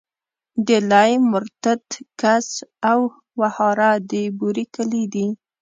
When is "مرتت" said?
1.31-1.85